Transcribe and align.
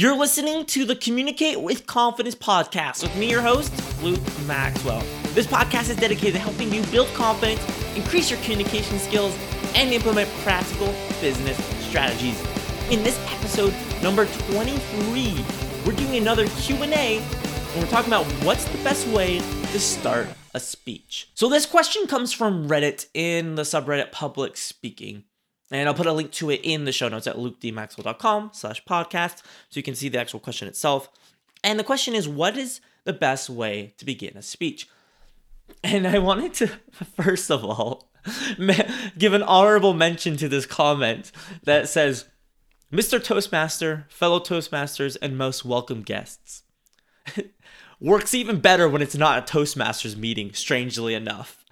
You're 0.00 0.14
listening 0.14 0.64
to 0.66 0.84
the 0.84 0.94
Communicate 0.94 1.60
with 1.60 1.88
Confidence 1.88 2.36
podcast 2.36 3.02
with 3.02 3.16
me, 3.16 3.28
your 3.28 3.42
host, 3.42 3.72
Luke 4.00 4.20
Maxwell. 4.46 5.02
This 5.34 5.44
podcast 5.44 5.90
is 5.90 5.96
dedicated 5.96 6.34
to 6.34 6.38
helping 6.38 6.72
you 6.72 6.84
build 6.92 7.08
confidence, 7.14 7.60
increase 7.96 8.30
your 8.30 8.38
communication 8.42 9.00
skills, 9.00 9.36
and 9.74 9.92
implement 9.92 10.30
practical 10.44 10.94
business 11.20 11.56
strategies. 11.88 12.40
In 12.92 13.02
this 13.02 13.18
episode 13.34 13.74
number 14.00 14.26
23, 14.52 15.44
we're 15.84 15.96
doing 15.96 16.18
another 16.18 16.46
Q&A 16.46 17.18
and 17.18 17.82
we're 17.82 17.90
talking 17.90 18.12
about 18.12 18.24
what's 18.44 18.66
the 18.66 18.78
best 18.84 19.04
way 19.08 19.40
to 19.40 19.80
start 19.80 20.28
a 20.54 20.60
speech. 20.60 21.28
So 21.34 21.48
this 21.48 21.66
question 21.66 22.06
comes 22.06 22.32
from 22.32 22.68
Reddit 22.68 23.06
in 23.14 23.56
the 23.56 23.62
subreddit 23.62 24.12
public 24.12 24.56
speaking. 24.58 25.24
And 25.70 25.88
I'll 25.88 25.94
put 25.94 26.06
a 26.06 26.12
link 26.12 26.32
to 26.32 26.50
it 26.50 26.60
in 26.62 26.84
the 26.84 26.92
show 26.92 27.08
notes 27.08 27.26
at 27.26 27.36
lukedmaxwell.com 27.36 28.50
slash 28.54 28.84
podcast 28.84 29.38
so 29.68 29.74
you 29.74 29.82
can 29.82 29.94
see 29.94 30.08
the 30.08 30.18
actual 30.18 30.40
question 30.40 30.66
itself. 30.66 31.10
And 31.62 31.78
the 31.78 31.84
question 31.84 32.14
is, 32.14 32.28
what 32.28 32.56
is 32.56 32.80
the 33.04 33.12
best 33.12 33.50
way 33.50 33.94
to 33.98 34.04
begin 34.04 34.36
a 34.36 34.42
speech? 34.42 34.88
And 35.84 36.06
I 36.06 36.18
wanted 36.18 36.54
to, 36.54 36.66
first 37.16 37.50
of 37.50 37.64
all, 37.64 38.08
give 39.18 39.32
an 39.32 39.42
honorable 39.42 39.94
mention 39.94 40.36
to 40.38 40.48
this 40.48 40.66
comment 40.66 41.32
that 41.64 41.88
says, 41.88 42.26
Mr. 42.92 43.22
Toastmaster, 43.22 44.06
fellow 44.08 44.40
Toastmasters, 44.40 45.16
and 45.20 45.36
most 45.36 45.64
welcome 45.64 46.02
guests. 46.02 46.62
Works 48.00 48.32
even 48.32 48.60
better 48.60 48.88
when 48.88 49.02
it's 49.02 49.16
not 49.16 49.38
a 49.38 49.52
Toastmasters 49.52 50.16
meeting, 50.16 50.52
strangely 50.54 51.14
enough. 51.14 51.64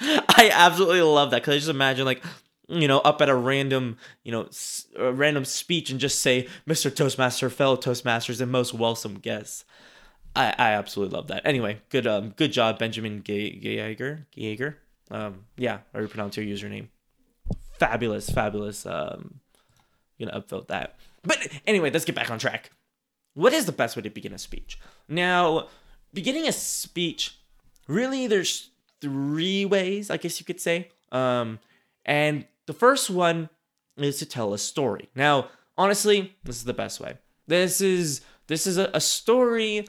I 0.00 0.50
absolutely 0.52 1.02
love 1.02 1.30
that 1.30 1.42
because 1.42 1.54
I 1.54 1.58
just 1.58 1.68
imagine 1.68 2.04
like 2.04 2.22
you 2.68 2.88
know, 2.88 2.98
up 3.00 3.20
at 3.20 3.28
a 3.28 3.34
random, 3.34 3.98
you 4.22 4.32
know, 4.32 4.48
a 4.96 5.12
random 5.12 5.44
speech 5.44 5.90
and 5.90 6.00
just 6.00 6.20
say, 6.20 6.48
Mr. 6.66 6.94
Toastmaster, 6.94 7.50
fellow 7.50 7.76
Toastmasters, 7.76 8.40
and 8.40 8.50
most 8.50 8.74
welcome 8.74 9.18
guests. 9.18 9.64
I, 10.36 10.54
I 10.58 10.72
absolutely 10.72 11.16
love 11.16 11.28
that. 11.28 11.42
Anyway, 11.44 11.80
good 11.90 12.06
um 12.06 12.30
good 12.30 12.52
job, 12.52 12.78
Benjamin 12.78 13.20
Gager. 13.20 14.26
Gager. 14.34 14.78
Um, 15.10 15.44
yeah, 15.56 15.78
how 15.92 16.00
you 16.00 16.08
pronounce 16.08 16.36
your 16.36 16.46
username? 16.46 16.88
Fabulous, 17.78 18.30
fabulous. 18.30 18.86
Um, 18.86 19.40
you 20.18 20.26
gonna 20.26 20.40
upvote 20.40 20.68
that. 20.68 20.96
But 21.22 21.46
anyway, 21.66 21.90
let's 21.90 22.04
get 22.04 22.14
back 22.14 22.30
on 22.30 22.38
track. 22.38 22.70
What 23.34 23.52
is 23.52 23.66
the 23.66 23.72
best 23.72 23.96
way 23.96 24.02
to 24.02 24.10
begin 24.10 24.32
a 24.32 24.38
speech? 24.38 24.78
Now, 25.08 25.68
beginning 26.12 26.48
a 26.48 26.52
speech, 26.52 27.38
really, 27.88 28.26
there's 28.26 28.70
three 29.00 29.64
ways, 29.64 30.10
I 30.10 30.16
guess 30.16 30.38
you 30.38 30.46
could 30.46 30.60
say. 30.60 30.88
Um, 31.10 31.58
and 32.04 32.46
the 32.66 32.72
first 32.72 33.10
one 33.10 33.48
is 33.96 34.18
to 34.18 34.26
tell 34.26 34.54
a 34.54 34.58
story. 34.58 35.08
Now, 35.14 35.48
honestly, 35.76 36.36
this 36.44 36.56
is 36.56 36.64
the 36.64 36.74
best 36.74 37.00
way. 37.00 37.18
This 37.46 37.80
is 37.80 38.22
this 38.46 38.66
is 38.66 38.78
a, 38.78 38.90
a 38.94 39.00
story 39.00 39.88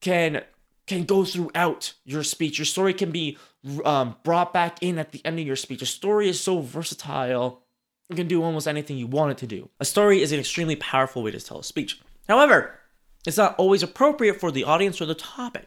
can 0.00 0.42
can 0.86 1.04
go 1.04 1.24
throughout 1.24 1.92
your 2.04 2.22
speech. 2.22 2.58
Your 2.58 2.66
story 2.66 2.94
can 2.94 3.10
be 3.10 3.38
um, 3.84 4.16
brought 4.24 4.52
back 4.52 4.82
in 4.82 4.98
at 4.98 5.12
the 5.12 5.24
end 5.24 5.38
of 5.38 5.46
your 5.46 5.56
speech. 5.56 5.82
A 5.82 5.86
story 5.86 6.28
is 6.28 6.40
so 6.40 6.60
versatile; 6.60 7.62
you 8.08 8.16
can 8.16 8.26
do 8.26 8.42
almost 8.42 8.66
anything 8.66 8.96
you 8.96 9.06
want 9.06 9.32
it 9.32 9.38
to 9.38 9.46
do. 9.46 9.68
A 9.78 9.84
story 9.84 10.22
is 10.22 10.32
an 10.32 10.40
extremely 10.40 10.76
powerful 10.76 11.22
way 11.22 11.30
to 11.30 11.40
tell 11.40 11.58
a 11.58 11.64
speech. 11.64 12.00
However, 12.28 12.78
it's 13.26 13.36
not 13.36 13.54
always 13.56 13.82
appropriate 13.82 14.40
for 14.40 14.50
the 14.50 14.64
audience 14.64 15.00
or 15.00 15.06
the 15.06 15.14
topic. 15.14 15.66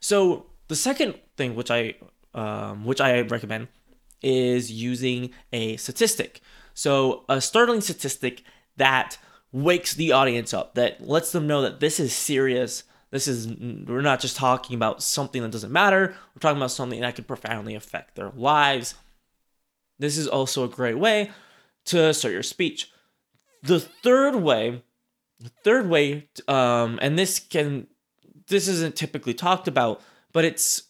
So 0.00 0.46
the 0.68 0.76
second 0.76 1.14
thing, 1.36 1.54
which 1.54 1.70
I 1.70 1.94
um, 2.34 2.84
which 2.84 3.00
I 3.00 3.20
recommend, 3.20 3.68
is 4.22 4.70
using 4.70 5.30
a 5.52 5.76
statistic. 5.76 6.40
So, 6.74 7.24
a 7.28 7.40
startling 7.40 7.80
statistic 7.80 8.42
that 8.76 9.18
wakes 9.52 9.94
the 9.94 10.12
audience 10.12 10.52
up, 10.52 10.74
that 10.74 11.06
lets 11.06 11.32
them 11.32 11.46
know 11.46 11.62
that 11.62 11.80
this 11.80 11.98
is 11.98 12.12
serious. 12.12 12.84
This 13.10 13.26
is, 13.28 13.48
we're 13.48 14.02
not 14.02 14.20
just 14.20 14.36
talking 14.36 14.76
about 14.76 15.02
something 15.02 15.40
that 15.40 15.52
doesn't 15.52 15.72
matter, 15.72 16.14
we're 16.34 16.40
talking 16.40 16.58
about 16.58 16.72
something 16.72 17.00
that 17.00 17.14
could 17.14 17.26
profoundly 17.26 17.74
affect 17.74 18.14
their 18.14 18.30
lives. 18.36 18.94
This 19.98 20.18
is 20.18 20.28
also 20.28 20.64
a 20.64 20.68
great 20.68 20.98
way 20.98 21.30
to 21.86 22.12
start 22.12 22.34
your 22.34 22.42
speech. 22.42 22.90
The 23.62 23.80
third 23.80 24.36
way, 24.36 24.82
the 25.40 25.50
third 25.64 25.88
way, 25.88 26.28
um, 26.48 26.98
and 27.00 27.18
this 27.18 27.38
can, 27.38 27.86
this 28.48 28.68
isn't 28.68 28.96
typically 28.96 29.32
talked 29.32 29.68
about, 29.68 30.02
but 30.32 30.44
it's 30.44 30.82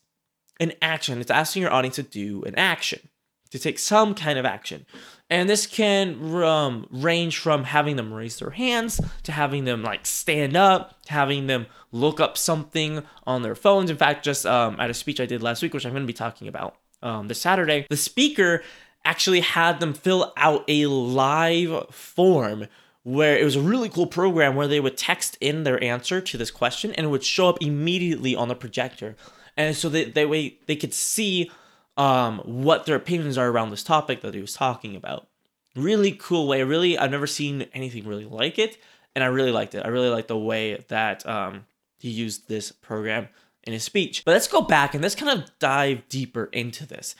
an 0.58 0.72
action. 0.82 1.20
It's 1.20 1.30
asking 1.30 1.62
your 1.62 1.72
audience 1.72 1.96
to 1.96 2.02
do 2.02 2.42
an 2.42 2.56
action 2.56 3.08
to 3.50 3.58
take 3.58 3.78
some 3.78 4.14
kind 4.14 4.38
of 4.38 4.44
action. 4.44 4.86
And 5.28 5.48
this 5.48 5.66
can 5.66 6.20
um, 6.42 6.86
range 6.90 7.38
from 7.38 7.64
having 7.64 7.96
them 7.96 8.12
raise 8.12 8.38
their 8.38 8.50
hands 8.50 9.00
to 9.24 9.32
having 9.32 9.64
them 9.64 9.82
like 9.82 10.06
stand 10.06 10.56
up, 10.56 11.02
to 11.06 11.12
having 11.12 11.46
them 11.46 11.66
look 11.90 12.20
up 12.20 12.38
something 12.38 13.02
on 13.26 13.42
their 13.42 13.56
phones. 13.56 13.90
In 13.90 13.96
fact, 13.96 14.24
just 14.24 14.46
um, 14.46 14.78
at 14.78 14.90
a 14.90 14.94
speech 14.94 15.20
I 15.20 15.26
did 15.26 15.42
last 15.42 15.62
week, 15.62 15.74
which 15.74 15.84
I'm 15.84 15.92
going 15.92 16.04
to 16.04 16.06
be 16.06 16.12
talking 16.12 16.46
about 16.46 16.76
um, 17.02 17.28
this 17.28 17.40
Saturday, 17.40 17.86
the 17.90 17.96
speaker 17.96 18.62
actually 19.04 19.40
had 19.40 19.80
them 19.80 19.94
fill 19.94 20.32
out 20.36 20.64
a 20.68 20.86
live 20.86 21.88
form 21.90 22.66
where 23.02 23.38
it 23.38 23.44
was 23.44 23.54
a 23.54 23.60
really 23.60 23.88
cool 23.88 24.06
program 24.06 24.56
where 24.56 24.66
they 24.66 24.80
would 24.80 24.96
text 24.96 25.38
in 25.40 25.62
their 25.62 25.82
answer 25.82 26.20
to 26.20 26.36
this 26.36 26.50
question 26.50 26.92
and 26.92 27.06
it 27.06 27.08
would 27.08 27.22
show 27.22 27.48
up 27.48 27.62
immediately 27.62 28.34
on 28.34 28.48
the 28.48 28.54
projector. 28.54 29.14
And 29.56 29.76
so 29.76 29.88
they, 29.88 30.26
way 30.26 30.58
they 30.66 30.76
could 30.76 30.92
see 30.92 31.50
um, 31.96 32.38
what 32.44 32.86
their 32.86 32.96
opinions 32.96 33.38
are 33.38 33.48
around 33.48 33.70
this 33.70 33.82
topic 33.82 34.20
that 34.22 34.34
he 34.34 34.40
was 34.40 34.52
talking 34.52 34.96
about. 34.96 35.28
Really 35.74 36.12
cool 36.12 36.46
way. 36.46 36.62
Really, 36.62 36.98
I've 36.98 37.10
never 37.10 37.26
seen 37.26 37.66
anything 37.72 38.06
really 38.06 38.24
like 38.24 38.58
it, 38.58 38.78
and 39.14 39.22
I 39.22 39.28
really 39.28 39.52
liked 39.52 39.74
it. 39.74 39.84
I 39.84 39.88
really 39.88 40.08
liked 40.08 40.28
the 40.28 40.38
way 40.38 40.82
that 40.88 41.26
um, 41.26 41.66
he 41.98 42.10
used 42.10 42.48
this 42.48 42.72
program 42.72 43.28
in 43.64 43.72
his 43.72 43.84
speech. 43.84 44.24
But 44.24 44.32
let's 44.32 44.48
go 44.48 44.62
back 44.62 44.94
and 44.94 45.02
let's 45.02 45.14
kind 45.14 45.38
of 45.38 45.50
dive 45.58 46.08
deeper 46.08 46.44
into 46.46 46.86
this 46.86 47.14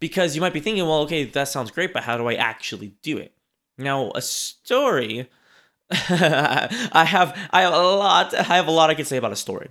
because 0.00 0.34
you 0.34 0.40
might 0.40 0.52
be 0.52 0.60
thinking, 0.60 0.84
well, 0.84 1.02
okay, 1.02 1.24
that 1.24 1.48
sounds 1.48 1.70
great, 1.70 1.92
but 1.92 2.02
how 2.02 2.16
do 2.16 2.28
I 2.28 2.34
actually 2.34 2.94
do 3.02 3.18
it? 3.18 3.32
Now, 3.78 4.10
a 4.14 4.22
story. 4.22 5.30
I 5.90 7.04
have 7.06 7.38
I 7.52 7.62
have 7.62 7.74
a 7.74 7.78
lot 7.78 8.34
I 8.34 8.42
have 8.42 8.66
a 8.66 8.70
lot 8.70 8.88
I 8.88 8.94
can 8.94 9.04
say 9.04 9.18
about 9.18 9.32
a 9.32 9.36
story. 9.36 9.68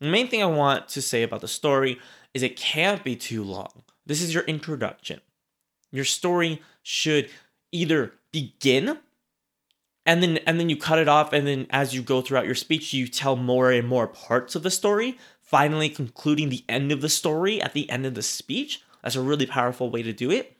The 0.00 0.08
main 0.08 0.28
thing 0.28 0.42
I 0.42 0.46
want 0.46 0.88
to 0.88 1.02
say 1.02 1.22
about 1.22 1.42
the 1.42 1.48
story 1.48 1.98
is 2.34 2.42
it 2.42 2.56
can't 2.56 3.04
be 3.04 3.14
too 3.14 3.44
long. 3.44 3.84
This 4.10 4.22
is 4.22 4.34
your 4.34 4.42
introduction. 4.42 5.20
Your 5.92 6.04
story 6.04 6.60
should 6.82 7.30
either 7.70 8.14
begin 8.32 8.98
and 10.04 10.20
then 10.20 10.38
and 10.38 10.58
then 10.58 10.68
you 10.68 10.76
cut 10.76 10.98
it 10.98 11.06
off 11.06 11.32
and 11.32 11.46
then 11.46 11.68
as 11.70 11.94
you 11.94 12.02
go 12.02 12.20
throughout 12.20 12.44
your 12.44 12.56
speech 12.56 12.92
you 12.92 13.06
tell 13.06 13.36
more 13.36 13.70
and 13.70 13.86
more 13.86 14.08
parts 14.08 14.56
of 14.56 14.64
the 14.64 14.70
story, 14.70 15.16
finally 15.40 15.88
concluding 15.88 16.48
the 16.48 16.64
end 16.68 16.90
of 16.90 17.02
the 17.02 17.08
story 17.08 17.62
at 17.62 17.72
the 17.72 17.88
end 17.88 18.04
of 18.04 18.14
the 18.16 18.22
speech. 18.22 18.82
That's 19.00 19.14
a 19.14 19.22
really 19.22 19.46
powerful 19.46 19.90
way 19.90 20.02
to 20.02 20.12
do 20.12 20.32
it. 20.32 20.56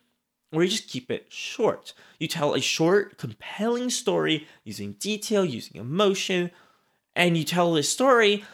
Or 0.53 0.63
you 0.63 0.71
just 0.71 0.89
keep 0.89 1.11
it 1.11 1.27
short. 1.33 1.93
You 2.21 2.29
tell 2.29 2.55
a 2.55 2.61
short, 2.61 3.19
compelling 3.19 3.91
story 3.91 4.47
using 4.63 4.93
detail, 4.93 5.45
using 5.45 5.81
emotion, 5.81 6.53
and 7.17 7.37
you 7.37 7.43
tell 7.43 7.73
this 7.73 7.89
story. 7.89 8.45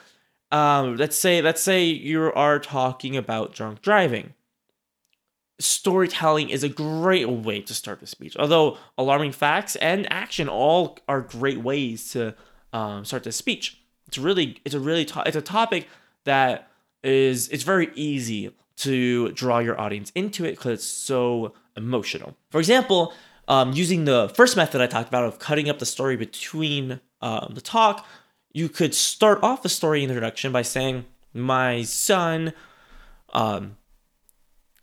Um, 0.51 0.97
let's 0.97 1.19
say, 1.19 1.43
let's 1.43 1.61
say 1.61 1.85
you 1.85 2.33
are 2.33 2.59
talking 2.59 3.15
about 3.15 3.53
drunk 3.53 3.83
driving 3.83 4.33
storytelling 5.59 6.51
is 6.51 6.63
a 6.63 6.69
great 6.69 7.29
way 7.29 7.61
to 7.63 7.75
start 7.75 8.01
the 8.01 8.07
speech. 8.07 8.37
Although 8.37 8.79
alarming 8.99 9.33
facts 9.33 9.77
and 9.77 10.11
action 10.13 10.49
all 10.49 10.99
are 11.09 11.23
great 11.23 11.59
ways 11.59 12.11
to 12.13 12.35
um, 12.73 13.05
start 13.05 13.25
the 13.25 13.33
speech. 13.33 13.79
It's 14.07 14.19
really 14.19 14.61
it's 14.65 14.75
a 14.75 14.81
really 14.81 15.05
to- 15.07 15.23
it's 15.27 15.37
a 15.37 15.43
topic 15.43 15.89
that 16.25 16.71
is 17.03 17.49
it's 17.49 17.65
very 17.65 17.91
easy 17.95 18.55
to 18.77 19.33
draw 19.33 19.59
your 19.59 19.81
audience 19.81 20.13
into 20.15 20.45
it 20.45 20.53
because 20.53 20.81
it's 20.81 20.85
so 20.85 21.55
emotional. 21.77 22.37
For 22.51 22.59
example, 22.59 23.15
um, 23.49 23.73
using 23.73 24.05
the 24.05 24.31
first 24.35 24.57
method 24.57 24.81
I 24.81 24.87
talked 24.87 25.09
about 25.09 25.25
of 25.25 25.39
cutting 25.39 25.71
up 25.71 25.79
the 25.79 25.87
story 25.87 26.17
between 26.17 27.01
um, 27.23 27.53
the 27.55 27.61
talk, 27.61 28.07
you 28.53 28.69
could 28.69 28.95
start 28.95 29.43
off 29.43 29.63
the 29.63 29.69
story 29.69 30.03
introduction 30.03 30.53
by 30.53 30.63
saying, 30.63 31.07
"My 31.33 31.83
son." 31.83 32.53
Um, 33.33 33.77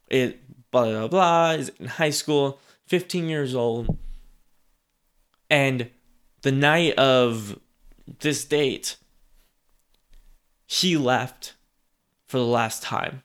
it 0.09 0.39
blah, 0.74 0.86
blah, 0.86 1.08
blah, 1.08 1.52
is 1.52 1.70
in 1.80 1.88
high 1.88 2.10
school, 2.10 2.60
15 2.88 3.30
years 3.30 3.56
old. 3.56 3.98
And 5.50 5.90
the 6.42 6.52
night 6.52 6.96
of 6.98 7.60
this 8.20 8.44
date, 8.44 8.98
he 10.66 10.98
left 10.98 11.54
for 12.28 12.40
the 12.40 12.46
last 12.46 12.84
time. 12.84 13.22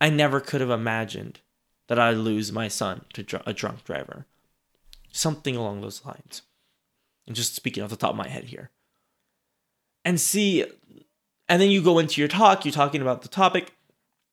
I 0.00 0.10
never 0.10 0.40
could 0.40 0.60
have 0.60 0.70
imagined 0.70 1.40
that 1.88 1.98
I'd 1.98 2.16
lose 2.16 2.52
my 2.52 2.68
son 2.68 3.04
to 3.12 3.42
a 3.46 3.52
drunk 3.52 3.84
driver. 3.84 4.26
Something 5.12 5.56
along 5.56 5.80
those 5.80 6.04
lines. 6.04 6.42
And 7.26 7.36
just 7.36 7.54
speaking 7.54 7.82
off 7.82 7.90
the 7.90 7.96
top 7.96 8.10
of 8.10 8.16
my 8.16 8.28
head 8.28 8.44
here. 8.44 8.70
And 10.04 10.18
see, 10.18 10.64
and 11.48 11.60
then 11.60 11.68
you 11.68 11.82
go 11.82 11.98
into 11.98 12.20
your 12.20 12.28
talk, 12.28 12.64
you're 12.64 12.72
talking 12.72 13.02
about 13.02 13.20
the 13.22 13.28
topic, 13.28 13.74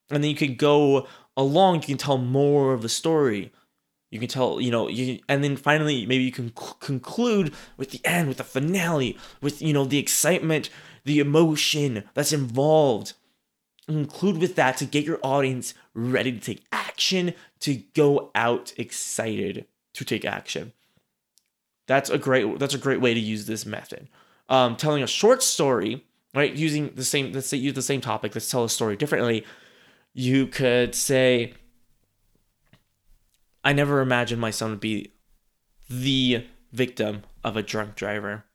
and 0.10 0.24
then 0.24 0.30
you 0.30 0.38
can 0.38 0.56
go 0.56 1.08
along, 1.38 1.76
you 1.76 1.82
can 1.82 1.98
tell 1.98 2.18
more 2.18 2.74
of 2.74 2.82
the 2.82 2.90
story. 2.90 3.52
You 4.12 4.20
can 4.20 4.30
tell, 4.30 4.62
you 4.62 4.72
know, 4.72 4.88
you 4.88 5.20
and 5.28 5.44
then 5.44 5.58
finally 5.58 6.06
maybe 6.06 6.24
you 6.24 6.32
can 6.32 6.56
c- 6.56 6.74
conclude 6.80 7.54
with 7.76 7.92
the 7.92 8.00
end, 8.06 8.28
with 8.28 8.38
the 8.38 8.44
finale, 8.44 9.18
with 9.42 9.62
you 9.62 9.74
know 9.74 9.84
the 9.84 9.98
excitement, 9.98 10.70
the 11.04 11.20
emotion 11.20 12.04
that's 12.14 12.32
involved. 12.32 13.14
Include 13.88 14.38
with 14.38 14.56
that 14.56 14.78
to 14.78 14.86
get 14.86 15.04
your 15.04 15.20
audience 15.22 15.74
ready 15.94 16.32
to 16.32 16.40
take 16.40 16.66
action, 16.72 17.34
to 17.60 17.76
go 17.94 18.32
out 18.34 18.74
excited 18.78 19.66
to 19.94 20.06
take 20.06 20.26
action. 20.26 20.74
That's 21.88 22.10
a 22.10 22.18
great 22.18 22.58
that's 22.58 22.74
a 22.74 22.80
great 22.80 23.02
way 23.02 23.14
to 23.14 23.20
use 23.20 23.46
this 23.46 23.66
method. 23.66 24.08
Um, 24.50 24.76
telling 24.76 25.04
a 25.04 25.08
short 25.08 25.44
story, 25.44 26.06
right? 26.34 26.54
Using 26.54 26.92
the 26.96 27.04
same 27.04 27.32
let's 27.34 27.48
say 27.48 27.58
use 27.58 27.74
the 27.74 27.82
same 27.82 28.02
topic. 28.02 28.34
Let's 28.34 28.50
tell 28.50 28.64
a 28.64 28.70
story 28.70 28.96
differently. 28.96 29.46
You 30.18 30.48
could 30.48 30.96
say, 30.96 31.56
"I 33.66 33.74
never 33.74 34.00
imagined 34.00 34.40
my 34.40 34.50
son 34.50 34.70
would 34.70 34.80
be 34.80 35.12
the 35.90 36.48
victim 36.72 37.24
of 37.44 37.58
a 37.58 37.62
drunk 37.62 37.96
driver. 37.96 38.46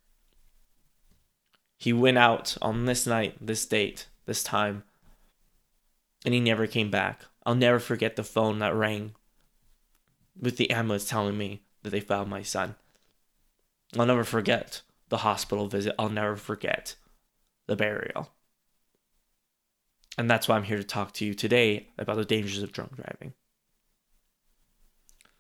He 1.76 1.92
went 1.92 2.16
out 2.16 2.56
on 2.62 2.86
this 2.86 3.06
night, 3.06 3.36
this 3.46 3.66
date, 3.66 4.08
this 4.24 4.42
time, 4.42 4.84
and 6.24 6.32
he 6.32 6.40
never 6.40 6.66
came 6.66 6.90
back. 6.90 7.26
I'll 7.44 7.54
never 7.54 7.78
forget 7.78 8.16
the 8.16 8.24
phone 8.24 8.58
that 8.60 8.74
rang 8.74 9.14
with 10.34 10.56
the 10.56 10.70
ambulance 10.70 11.06
telling 11.06 11.36
me 11.36 11.60
that 11.82 11.90
they 11.90 12.00
found 12.00 12.30
my 12.30 12.42
son." 12.42 12.76
I'll 13.98 14.06
never 14.06 14.24
forget 14.24 14.80
the 15.10 15.18
hospital 15.18 15.68
visit. 15.68 15.94
I'll 15.98 16.08
never 16.08 16.36
forget 16.36 16.96
the 17.66 17.76
burial. 17.76 18.32
And 20.20 20.28
that's 20.28 20.48
why 20.48 20.56
I'm 20.56 20.64
here 20.64 20.76
to 20.76 20.84
talk 20.84 21.14
to 21.14 21.24
you 21.24 21.32
today 21.32 21.88
about 21.96 22.16
the 22.16 22.26
dangers 22.26 22.62
of 22.62 22.72
drunk 22.72 22.94
driving. 22.94 23.32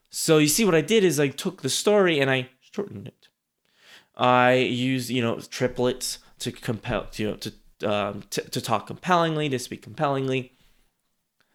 So 0.08 0.38
you 0.38 0.48
see 0.48 0.64
what 0.64 0.74
I 0.74 0.80
did 0.80 1.04
is 1.04 1.20
I 1.20 1.28
took 1.28 1.60
the 1.60 1.68
story 1.68 2.18
and 2.18 2.30
I 2.30 2.48
shortened 2.60 3.06
it. 3.06 3.28
I 4.16 4.54
used, 4.54 5.10
you 5.10 5.20
know, 5.20 5.38
triplets 5.38 6.20
to 6.38 6.50
compel, 6.50 7.08
you 7.16 7.28
know, 7.28 7.36
to 7.36 7.52
um, 7.86 8.22
to, 8.30 8.40
to 8.40 8.60
talk 8.62 8.86
compellingly, 8.86 9.50
to 9.50 9.58
speak 9.58 9.82
compellingly. 9.82 10.52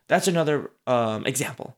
That's 0.07 0.27
another 0.27 0.69
um, 0.86 1.25
example 1.25 1.77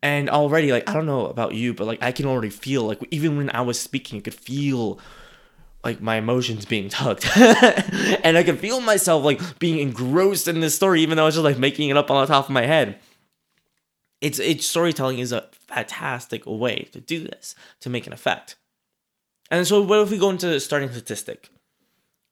and 0.00 0.28
already 0.28 0.70
like 0.70 0.88
i 0.88 0.92
don't 0.92 1.06
know 1.06 1.26
about 1.26 1.54
you 1.54 1.72
but 1.72 1.86
like 1.86 2.02
i 2.02 2.12
can 2.12 2.26
already 2.26 2.50
feel 2.50 2.82
like 2.82 3.00
even 3.10 3.38
when 3.38 3.48
i 3.54 3.62
was 3.62 3.80
speaking 3.80 4.18
i 4.18 4.20
could 4.20 4.34
feel 4.34 4.98
like 5.84 6.00
my 6.00 6.16
emotions 6.16 6.64
being 6.64 6.88
tugged 6.88 7.28
and 7.36 8.36
i 8.36 8.42
could 8.42 8.58
feel 8.58 8.80
myself 8.80 9.24
like 9.24 9.58
being 9.58 9.78
engrossed 9.78 10.48
in 10.48 10.60
this 10.60 10.74
story 10.74 11.00
even 11.00 11.16
though 11.16 11.24
i 11.24 11.26
was 11.26 11.34
just 11.34 11.44
like 11.44 11.58
making 11.58 11.88
it 11.88 11.96
up 11.96 12.10
on 12.10 12.20
the 12.20 12.32
top 12.32 12.46
of 12.46 12.50
my 12.50 12.66
head 12.66 12.98
it's 14.20 14.38
it's 14.38 14.66
storytelling 14.66 15.18
is 15.18 15.32
a 15.32 15.48
fantastic 15.52 16.42
way 16.46 16.88
to 16.92 17.00
do 17.00 17.20
this 17.20 17.54
to 17.80 17.90
make 17.90 18.06
an 18.06 18.12
effect 18.12 18.56
and 19.50 19.66
so 19.66 19.82
what 19.82 20.00
if 20.00 20.10
we 20.10 20.18
go 20.18 20.30
into 20.30 20.58
starting 20.60 20.90
statistic 20.90 21.50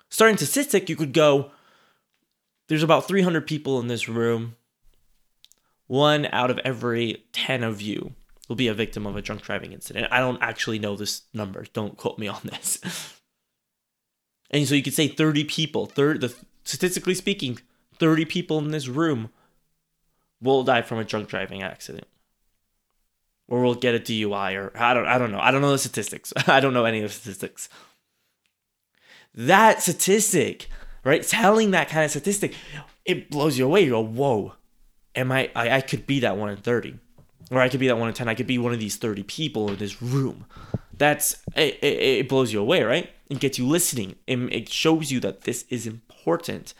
starting 0.08 0.37
statistic 0.37 0.88
you 0.88 0.96
could 0.96 1.12
go 1.12 1.50
there's 2.69 2.82
about 2.82 3.06
300 3.06 3.46
people 3.46 3.78
in 3.81 3.88
this 3.88 4.08
room 4.08 4.56
one 5.87 6.26
out 6.32 6.50
of 6.50 6.58
every 6.64 7.25
10 7.32 7.62
of 7.62 7.82
you 7.82 8.14
will 8.49 8.56
be 8.56 8.69
a 8.69 8.75
victim 8.75 9.06
of 9.06 9.16
a 9.16 9.22
drunk 9.22 9.43
driving 9.43 9.72
incident. 9.72 10.08
I 10.10 10.20
don't 10.20 10.43
actually 10.43 10.78
know 10.78 10.96
this 10.96 11.22
number. 11.32 11.64
Don't 11.72 11.96
quote 11.96 12.19
me 12.19 12.28
on 12.28 12.40
this. 12.44 13.19
and 14.52 14.66
so 14.66 14.75
you 14.75 14.82
could 14.82 14.94
say 14.94 15.08
30 15.08 15.44
people, 15.44 15.87
third 15.87 16.20
the 16.20 16.34
statistically 16.64 17.14
speaking, 17.14 17.58
30 17.99 18.25
people 18.25 18.58
in 18.58 18.70
this 18.70 18.88
room 18.88 19.31
will 20.40 20.64
die 20.64 20.82
from 20.82 20.99
a 20.99 21.04
drunk 21.04 21.28
driving 21.28 21.62
accident. 21.62 22.06
Or 23.49 23.60
will 23.60 23.75
get 23.75 23.94
a 23.94 23.99
DUI 23.99 24.56
or 24.56 24.72
I 24.76 24.94
don't 24.94 25.06
I 25.06 25.19
don't 25.19 25.32
know. 25.32 25.40
I 25.40 25.50
don't 25.50 25.60
know 25.60 25.72
the 25.72 25.78
statistics. 25.78 26.32
I 26.46 26.60
don't 26.60 26.72
know 26.72 26.84
any 26.84 27.02
of 27.02 27.10
the 27.10 27.14
statistics. 27.14 27.69
That 29.34 29.82
statistic, 29.82 30.69
right? 31.04 31.22
Telling 31.22 31.70
that 31.72 31.88
kind 31.88 32.04
of 32.04 32.10
statistic, 32.10 32.54
it 33.04 33.31
blows 33.31 33.58
you 33.58 33.66
away. 33.66 33.82
You 33.82 33.90
go, 33.90 34.00
whoa 34.00 34.54
am 35.14 35.32
I, 35.32 35.50
I 35.54 35.76
I 35.76 35.81
could 35.81 36.06
be 36.06 36.20
that 36.20 36.37
one 36.37 36.50
in 36.50 36.56
30 36.56 36.99
or 37.50 37.60
I 37.60 37.69
could 37.69 37.81
be 37.81 37.88
that 37.88 37.99
one 37.99 38.08
in 38.08 38.14
10 38.14 38.28
I 38.28 38.34
could 38.34 38.46
be 38.46 38.58
one 38.58 38.72
of 38.72 38.81
these 38.81 38.96
30 38.96 39.22
people 39.25 39.70
in 39.70 39.76
this 39.76 40.02
room 40.02 40.46
that's 40.96 41.42
it, 41.56 41.82
it, 41.82 42.28
blows 42.28 42.52
you 42.52 42.60
away 42.60 42.82
right? 42.82 43.10
It 43.30 43.40
gets 43.40 43.58
you 43.58 43.66
listening. 43.66 44.16
It, 44.26 44.38
it 44.52 44.68
shows 44.68 45.10
you 45.10 45.20
that 45.20 45.42
this 45.42 45.64
is 45.70 45.86
important. 45.86 46.74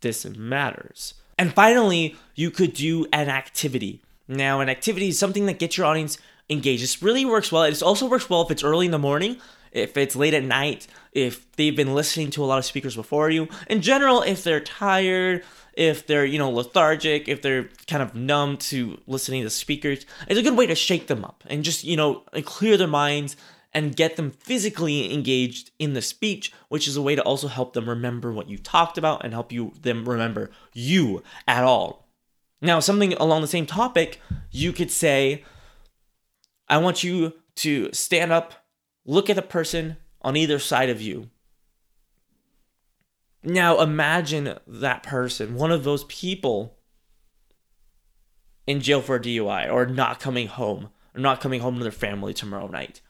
This 0.00 0.24
matters. 0.24 1.14
And 1.38 1.52
finally 1.52 2.16
you 2.34 2.50
could 2.50 2.72
do 2.72 3.06
an 3.12 3.28
activity. 3.28 4.02
Now 4.26 4.60
an 4.60 4.68
activity 4.68 5.08
is 5.08 5.18
something 5.18 5.46
that 5.46 5.58
gets 5.58 5.76
your 5.76 5.86
audience 5.86 6.18
engaged. 6.50 6.82
This 6.82 7.02
really 7.02 7.24
works 7.24 7.52
well. 7.52 7.64
It 7.64 7.82
also 7.82 8.08
works 8.08 8.28
well 8.28 8.42
if 8.42 8.50
it's 8.50 8.64
early 8.64 8.86
in 8.86 8.92
the 8.92 8.98
morning 8.98 9.38
if 9.72 9.96
it's 9.96 10.16
late 10.16 10.34
at 10.34 10.44
night 10.44 10.86
if 11.12 11.50
they've 11.52 11.76
been 11.76 11.94
listening 11.94 12.30
to 12.30 12.44
a 12.44 12.46
lot 12.46 12.58
of 12.58 12.64
speakers 12.64 12.96
before 12.96 13.30
you. 13.30 13.48
In 13.68 13.82
general 13.82 14.22
if 14.22 14.44
they're 14.44 14.60
tired 14.60 15.44
if 15.74 16.06
they're 16.06 16.24
you 16.24 16.38
know 16.38 16.50
lethargic 16.50 17.28
if 17.28 17.42
they're 17.42 17.68
kind 17.86 18.02
of 18.02 18.14
numb 18.14 18.56
to 18.56 19.00
listening 19.06 19.42
to 19.42 19.50
speakers 19.50 20.04
it's 20.26 20.38
a 20.38 20.42
good 20.42 20.56
way 20.56 20.66
to 20.66 20.74
shake 20.74 21.06
them 21.06 21.24
up 21.24 21.44
and 21.46 21.62
just 21.62 21.84
you 21.84 21.96
know 21.96 22.16
clear 22.44 22.76
their 22.76 22.88
minds 22.88 23.36
and 23.72 23.96
get 23.96 24.16
them 24.16 24.30
physically 24.30 25.12
engaged 25.12 25.70
in 25.78 25.92
the 25.92 26.02
speech 26.02 26.52
which 26.68 26.88
is 26.88 26.96
a 26.96 27.02
way 27.02 27.14
to 27.14 27.22
also 27.22 27.48
help 27.48 27.72
them 27.72 27.88
remember 27.88 28.32
what 28.32 28.48
you 28.48 28.58
talked 28.58 28.98
about 28.98 29.24
and 29.24 29.32
help 29.32 29.52
you 29.52 29.72
them 29.80 30.08
remember 30.08 30.50
you 30.72 31.22
at 31.46 31.64
all 31.64 32.08
now 32.60 32.80
something 32.80 33.12
along 33.14 33.40
the 33.40 33.46
same 33.46 33.66
topic 33.66 34.20
you 34.50 34.72
could 34.72 34.90
say 34.90 35.44
i 36.68 36.76
want 36.76 37.02
you 37.04 37.32
to 37.54 37.90
stand 37.92 38.32
up 38.32 38.66
look 39.04 39.28
at 39.28 39.36
the 39.36 39.42
person 39.42 39.96
on 40.22 40.36
either 40.36 40.58
side 40.58 40.88
of 40.88 41.00
you 41.00 41.28
now 43.42 43.80
imagine 43.80 44.58
that 44.66 45.02
person, 45.02 45.54
one 45.54 45.70
of 45.70 45.84
those 45.84 46.04
people, 46.04 46.76
in 48.66 48.80
jail 48.80 49.00
for 49.00 49.16
a 49.16 49.20
DUI 49.20 49.72
or 49.72 49.86
not 49.86 50.20
coming 50.20 50.48
home, 50.48 50.90
or 51.14 51.20
not 51.20 51.40
coming 51.40 51.60
home 51.60 51.76
to 51.78 51.82
their 51.82 51.92
family 51.92 52.34
tomorrow 52.34 52.66
night. 52.66 53.00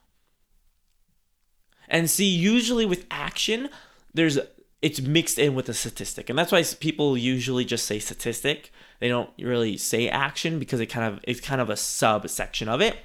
And 1.88 2.08
see, 2.08 2.28
usually 2.28 2.86
with 2.86 3.06
action, 3.10 3.68
there's 4.14 4.38
it's 4.80 5.00
mixed 5.00 5.38
in 5.38 5.54
with 5.54 5.68
a 5.68 5.74
statistic, 5.74 6.30
and 6.30 6.38
that's 6.38 6.52
why 6.52 6.62
people 6.78 7.18
usually 7.18 7.64
just 7.64 7.86
say 7.86 7.98
statistic. 7.98 8.70
They 9.00 9.08
don't 9.08 9.30
really 9.38 9.76
say 9.76 10.08
action 10.08 10.58
because 10.58 10.80
it 10.80 10.86
kind 10.86 11.12
of 11.12 11.20
it's 11.24 11.40
kind 11.40 11.60
of 11.60 11.70
a 11.70 11.76
subsection 11.76 12.68
of 12.68 12.80
it. 12.80 12.96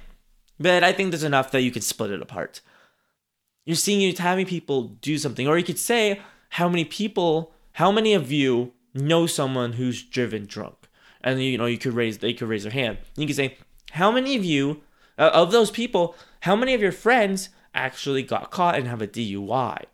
But 0.58 0.84
I 0.84 0.92
think 0.92 1.10
there's 1.10 1.24
enough 1.24 1.50
that 1.50 1.62
you 1.62 1.70
can 1.70 1.82
split 1.82 2.12
it 2.12 2.22
apart. 2.22 2.60
You're 3.64 3.76
seeing 3.76 4.00
you 4.00 4.14
having 4.16 4.46
people 4.46 4.82
do 5.00 5.18
something, 5.18 5.48
or 5.48 5.58
you 5.58 5.64
could 5.64 5.78
say 5.78 6.20
how 6.50 6.68
many 6.68 6.84
people, 6.84 7.52
how 7.72 7.90
many 7.90 8.14
of 8.14 8.30
you 8.30 8.72
know 8.92 9.26
someone 9.26 9.72
who's 9.72 10.02
driven 10.02 10.46
drunk? 10.46 10.76
And 11.22 11.42
you 11.42 11.58
know, 11.58 11.66
you 11.66 11.78
could 11.78 11.94
raise, 11.94 12.18
they 12.18 12.34
could 12.34 12.48
raise 12.48 12.62
their 12.64 12.72
hand. 12.72 12.98
You 13.16 13.26
could 13.26 13.36
say, 13.36 13.56
how 13.92 14.12
many 14.12 14.36
of 14.36 14.44
you, 14.44 14.82
uh, 15.18 15.30
of 15.32 15.50
those 15.50 15.70
people, 15.70 16.14
how 16.40 16.54
many 16.54 16.74
of 16.74 16.82
your 16.82 16.92
friends 16.92 17.48
actually 17.74 18.22
got 18.22 18.50
caught 18.50 18.76
and 18.76 18.86
have 18.88 19.02
a 19.02 19.06
DUI? 19.06 19.84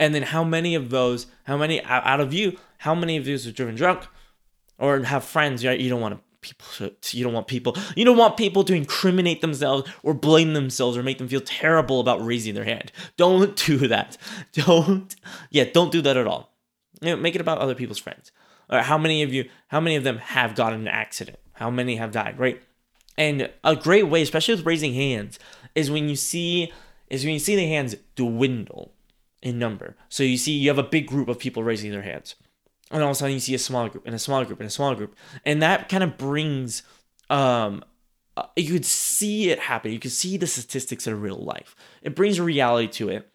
And 0.00 0.14
then 0.14 0.22
how 0.22 0.42
many 0.42 0.74
of 0.74 0.90
those, 0.90 1.26
how 1.44 1.56
many 1.56 1.82
out 1.84 2.20
of 2.20 2.32
you, 2.32 2.58
how 2.78 2.94
many 2.94 3.16
of 3.16 3.24
those 3.24 3.46
are 3.46 3.52
driven 3.52 3.76
drunk 3.76 4.06
or 4.78 5.00
have 5.04 5.24
friends? 5.24 5.64
Right? 5.64 5.78
you 5.78 5.88
don't 5.88 6.00
want 6.00 6.20
people 6.40 6.66
to, 6.76 7.16
you 7.16 7.24
don't 7.24 7.32
want 7.32 7.46
people 7.46 7.76
you 7.96 8.04
don't 8.04 8.16
want 8.16 8.36
people 8.36 8.64
to 8.64 8.74
incriminate 8.74 9.40
themselves 9.40 9.88
or 10.02 10.12
blame 10.12 10.52
themselves 10.54 10.96
or 10.96 11.02
make 11.02 11.18
them 11.18 11.28
feel 11.28 11.40
terrible 11.40 12.00
about 12.00 12.24
raising 12.24 12.54
their 12.54 12.64
hand. 12.64 12.92
Don't 13.16 13.56
do 13.66 13.88
that. 13.88 14.18
Don't 14.52 15.14
yeah 15.50 15.64
don't 15.72 15.92
do 15.92 16.02
that 16.02 16.16
at 16.16 16.26
all. 16.26 16.52
You 17.00 17.10
know, 17.10 17.16
make 17.16 17.34
it 17.34 17.40
about 17.40 17.58
other 17.58 17.74
people's 17.74 17.98
friends. 17.98 18.32
Or 18.68 18.80
how 18.80 18.98
many 18.98 19.22
of 19.22 19.32
you 19.32 19.48
how 19.68 19.80
many 19.80 19.96
of 19.96 20.04
them 20.04 20.18
have 20.18 20.54
gotten 20.54 20.80
an 20.80 20.88
accident? 20.88 21.38
How 21.52 21.70
many 21.70 21.96
have 21.96 22.10
died 22.10 22.38
right? 22.38 22.60
And 23.16 23.50
a 23.62 23.76
great 23.76 24.08
way 24.08 24.22
especially 24.22 24.56
with 24.56 24.66
raising 24.66 24.94
hands 24.94 25.38
is 25.74 25.90
when 25.90 26.08
you 26.08 26.16
see 26.16 26.72
is 27.08 27.24
when 27.24 27.34
you 27.34 27.38
see 27.38 27.56
the 27.56 27.66
hands 27.66 27.94
dwindle 28.16 28.92
in 29.42 29.58
number. 29.58 29.96
So 30.08 30.22
you 30.22 30.38
see 30.38 30.52
you 30.52 30.68
have 30.68 30.78
a 30.78 30.82
big 30.82 31.06
group 31.06 31.28
of 31.28 31.38
people 31.38 31.62
raising 31.62 31.90
their 31.90 32.02
hands. 32.02 32.36
And 32.90 33.02
all 33.02 33.10
of 33.10 33.12
a 33.12 33.18
sudden 33.18 33.34
you 33.34 33.40
see 33.40 33.54
a 33.54 33.58
smaller 33.58 33.88
group 33.88 34.06
and 34.06 34.14
a 34.14 34.18
smaller 34.18 34.44
group 34.44 34.60
and 34.60 34.66
a 34.66 34.70
smaller 34.70 34.94
group. 34.94 35.14
And 35.44 35.62
that 35.62 35.88
kind 35.88 36.02
of 36.02 36.16
brings 36.16 36.82
um 37.30 37.84
uh, 38.34 38.46
you 38.56 38.72
could 38.72 38.86
see 38.86 39.50
it 39.50 39.58
happen 39.58 39.92
you 39.92 39.98
could 39.98 40.10
see 40.10 40.38
the 40.38 40.46
statistics 40.46 41.06
in 41.06 41.20
real 41.20 41.36
life. 41.36 41.76
It 42.02 42.14
brings 42.14 42.40
reality 42.40 42.88
to 42.88 43.08
it. 43.08 43.28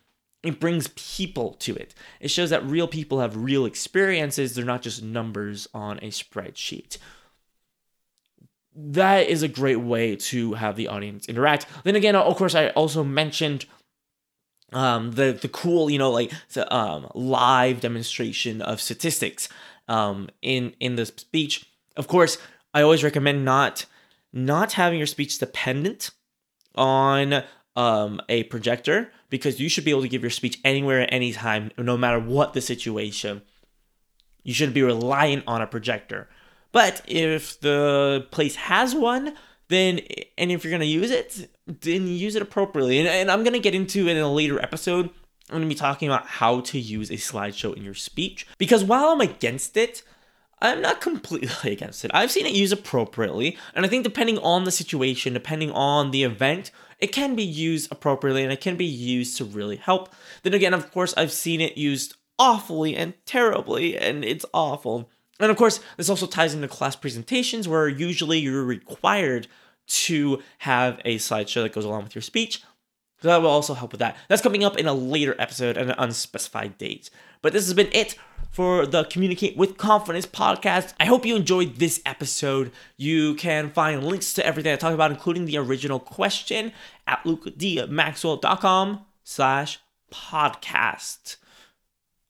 It 0.44 0.60
brings 0.60 0.88
people 0.90 1.54
to 1.60 1.76
it. 1.76 1.94
It 2.20 2.30
shows 2.30 2.52
that 2.52 2.66
real 2.66 2.88
people 2.88 3.20
have 3.20 3.36
real 3.36 3.66
experiences. 3.66 4.56
They're 4.56 4.64
not 4.64 4.82
just 4.82 5.04
numbers 5.04 5.68
on 5.74 5.98
a 5.98 6.10
spreadsheet 6.10 6.98
that 8.80 9.28
is 9.28 9.42
a 9.42 9.48
great 9.48 9.80
way 9.80 10.16
to 10.16 10.54
have 10.54 10.76
the 10.76 10.88
audience 10.88 11.28
interact 11.28 11.66
then 11.84 11.96
again 11.96 12.16
of 12.16 12.36
course 12.38 12.56
i 12.56 12.70
also 12.70 13.04
mentioned 13.04 13.66
um, 14.74 15.12
the 15.12 15.32
the 15.32 15.48
cool 15.48 15.90
you 15.90 15.98
know 15.98 16.12
like 16.12 16.32
the 16.54 16.74
um, 16.76 17.10
live 17.14 17.80
demonstration 17.80 18.62
of 18.62 18.82
statistics 18.82 19.50
um, 19.88 20.30
in 20.42 20.74
in 20.80 20.96
the 20.96 21.06
speech. 21.06 21.66
Of 21.96 22.08
course, 22.08 22.38
I 22.74 22.82
always 22.82 23.04
recommend 23.04 23.46
not 23.46 23.86
not 24.34 24.74
having 24.74 24.98
your 24.98 25.08
speech 25.08 25.40
dependent 25.40 26.12
on 26.76 27.44
um, 27.76 28.22
a 28.30 28.44
projector 28.44 29.12
because 29.30 29.60
you 29.60 29.70
should 29.70 29.86
be 29.86 29.92
able 29.92 30.02
to 30.02 30.08
give 30.08 30.22
your 30.22 30.32
speech 30.32 30.60
anywhere 30.64 31.02
at 31.02 31.14
any 31.14 31.32
time, 31.32 31.72
no 31.78 31.98
matter 31.98 32.20
what 32.20 32.54
the 32.54 32.62
situation. 32.62 33.42
You 34.44 34.54
shouldn't 34.54 34.76
be 34.76 34.84
reliant 34.84 35.44
on 35.48 35.62
a 35.62 35.68
projector. 35.68 36.30
But 36.72 37.02
if 37.08 37.60
the 37.60 38.28
place 38.32 38.56
has 38.56 38.94
one, 38.94 39.36
then 39.70 40.02
and 40.38 40.52
if 40.52 40.64
you're 40.64 40.72
gonna 40.72 40.86
use 40.86 41.12
it, 41.12 41.50
then 41.66 42.08
use 42.08 42.36
it 42.36 42.42
appropriately. 42.42 43.00
And, 43.00 43.08
and 43.08 43.32
I'm 43.32 43.44
gonna 43.44 43.60
get 43.60 43.76
into 43.76 44.08
it 44.08 44.18
in 44.18 44.24
a 44.24 44.32
later 44.32 44.62
episode. 44.62 45.10
I'm 45.50 45.56
gonna 45.56 45.68
be 45.68 45.76
talking 45.76 46.10
about 46.10 46.28
how 46.28 46.62
to 46.62 46.80
use 46.80 47.10
a 47.10 47.16
slideshow 47.16 47.76
in 47.76 47.84
your 47.84 47.94
speech 47.94 48.48
because 48.58 48.84
while 48.84 49.10
I'm 49.10 49.22
against 49.22 49.78
it, 49.78 50.04
I'm 50.60 50.82
not 50.82 51.02
completely 51.02 51.50
against 51.72 52.04
it. 52.04 52.12
I've 52.14 52.32
seen 52.32 52.46
it 52.46 52.54
used 52.54 52.74
appropriately, 52.74 53.58
and 53.74 53.86
I 53.86 53.90
think 53.90 54.04
depending 54.04 54.38
on 54.40 54.64
the 54.64 54.72
situation, 54.72 55.34
depending 55.34 55.72
on 55.72 56.12
the 56.12 56.24
event, 56.24 56.72
it 57.00 57.08
can 57.08 57.36
be 57.36 57.44
used 57.44 57.92
appropriately 57.92 58.44
and 58.44 58.52
it 58.52 58.62
can 58.62 58.76
be 58.76 58.86
used 58.86 59.38
to 59.38 59.46
really 59.46 59.76
help. 59.76 60.14
Then 60.44 60.54
again, 60.54 60.74
of 60.74 60.92
course, 60.92 61.14
I've 61.16 61.32
seen 61.32 61.62
it 61.62 61.78
used 61.78 62.16
awfully 62.40 62.96
and 62.96 63.14
terribly, 63.26 63.98
and 63.98 64.26
it's 64.26 64.46
awful. 64.54 65.10
And 65.40 65.52
of 65.52 65.58
course, 65.58 65.80
this 65.98 66.10
also 66.10 66.26
ties 66.26 66.54
into 66.54 66.68
class 66.68 66.96
presentations 66.96 67.68
where 67.68 67.88
usually 67.88 68.40
you're 68.40 68.64
required 68.64 69.48
to 69.88 70.42
have 70.60 71.00
a 71.06 71.18
slideshow 71.18 71.64
that 71.64 71.74
goes 71.74 71.86
along 71.86 72.04
with 72.04 72.16
your 72.16 72.22
speech. 72.22 72.64
So 73.22 73.30
that 73.30 73.42
will 73.42 73.50
also 73.50 73.74
help 73.74 73.92
with 73.92 74.00
that. 74.00 74.18
That's 74.28 74.42
coming 74.42 74.64
up 74.64 74.78
in 74.78 74.86
a 74.88 74.94
later 74.94 75.36
episode 75.40 75.78
at 75.78 75.88
an 75.88 75.96
unspecified 75.98 76.78
date. 76.78 77.10
But 77.42 77.54
this 77.54 77.66
has 77.66 77.74
been 77.74 77.90
it 77.92 78.16
for 78.52 78.86
the 78.86 79.06
Communicate 79.06 79.58
with 79.58 79.78
Confidence 79.78 80.26
podcast. 80.26 80.94
I 81.00 81.06
hope 81.06 81.26
you 81.26 81.36
enjoyed 81.36 81.78
this 81.78 82.02
episode. 82.06 82.72
You 82.96 83.34
can 83.36 83.72
find 83.72 84.04
links 84.04 84.34
to 84.34 84.46
everything 84.46 84.72
I 84.72 84.76
talked 84.76 84.94
about, 84.94 85.12
including 85.12 85.46
the 85.46 85.58
original 85.58 86.00
question, 86.00 86.74
at 87.08 87.24
lukedmaxwell.com 87.24 89.06
slash 89.24 89.80
podcast. 90.12 91.38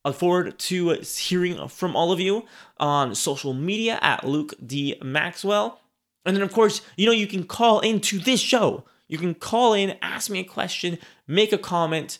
I 0.05 0.09
look 0.09 0.17
forward 0.19 0.57
to 0.59 0.93
hearing 1.01 1.67
from 1.67 1.95
all 1.95 2.11
of 2.11 2.19
you 2.19 2.45
on 2.77 3.15
social 3.15 3.53
media 3.53 3.99
at 4.01 4.23
Luke 4.23 4.53
D. 4.65 4.95
Maxwell. 5.01 5.81
And 6.25 6.35
then, 6.35 6.43
of 6.43 6.51
course, 6.51 6.81
you 6.95 7.05
know, 7.05 7.11
you 7.11 7.27
can 7.27 7.45
call 7.45 7.79
into 7.79 8.19
this 8.19 8.39
show. 8.39 8.85
You 9.07 9.17
can 9.17 9.33
call 9.33 9.73
in, 9.73 9.97
ask 10.01 10.29
me 10.29 10.39
a 10.39 10.43
question, 10.43 10.97
make 11.27 11.53
a 11.53 11.57
comment, 11.57 12.19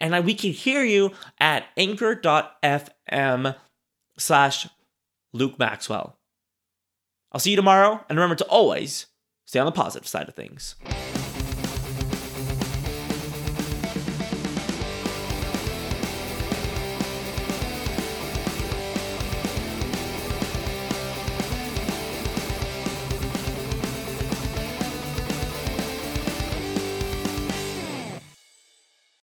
and 0.00 0.14
I, 0.14 0.20
we 0.20 0.34
can 0.34 0.52
hear 0.52 0.82
you 0.82 1.12
at 1.38 1.66
anchor.fm 1.76 3.56
slash 4.18 4.68
Luke 5.32 5.58
Maxwell. 5.58 6.18
I'll 7.30 7.40
see 7.40 7.50
you 7.50 7.56
tomorrow, 7.56 8.04
and 8.08 8.18
remember 8.18 8.36
to 8.36 8.46
always 8.46 9.06
stay 9.44 9.60
on 9.60 9.66
the 9.66 9.72
positive 9.72 10.08
side 10.08 10.28
of 10.28 10.34
things. 10.34 10.74